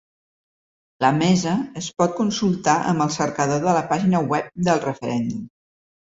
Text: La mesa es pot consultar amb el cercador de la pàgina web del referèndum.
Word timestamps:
La 1.03 1.09
mesa 1.17 1.51
es 1.81 1.89
pot 2.01 2.15
consultar 2.19 2.73
amb 2.93 3.05
el 3.05 3.11
cercador 3.15 3.59
de 3.65 3.75
la 3.79 3.83
pàgina 3.91 4.23
web 4.33 4.49
del 4.71 4.81
referèndum. 4.87 5.45